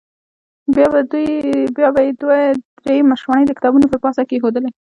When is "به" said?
1.93-2.01